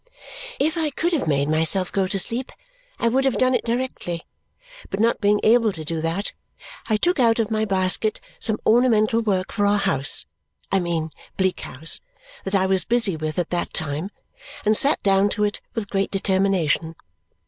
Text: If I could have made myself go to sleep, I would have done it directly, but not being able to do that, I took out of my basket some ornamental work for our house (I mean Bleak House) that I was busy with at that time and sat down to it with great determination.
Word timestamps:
If 0.59 0.77
I 0.77 0.89
could 0.89 1.13
have 1.13 1.27
made 1.27 1.47
myself 1.47 1.91
go 1.91 2.07
to 2.07 2.17
sleep, 2.17 2.51
I 2.97 3.07
would 3.07 3.23
have 3.23 3.37
done 3.37 3.53
it 3.53 3.63
directly, 3.63 4.25
but 4.89 4.99
not 4.99 5.21
being 5.21 5.39
able 5.43 5.71
to 5.73 5.85
do 5.85 6.01
that, 6.01 6.33
I 6.89 6.97
took 6.97 7.19
out 7.19 7.37
of 7.37 7.51
my 7.51 7.65
basket 7.65 8.19
some 8.39 8.57
ornamental 8.65 9.21
work 9.21 9.51
for 9.51 9.67
our 9.67 9.77
house 9.77 10.25
(I 10.71 10.79
mean 10.79 11.11
Bleak 11.37 11.59
House) 11.59 11.99
that 12.45 12.55
I 12.55 12.65
was 12.65 12.83
busy 12.83 13.15
with 13.15 13.37
at 13.37 13.51
that 13.51 13.75
time 13.75 14.09
and 14.65 14.75
sat 14.75 15.03
down 15.03 15.29
to 15.37 15.43
it 15.43 15.61
with 15.75 15.87
great 15.91 16.09
determination. 16.09 16.95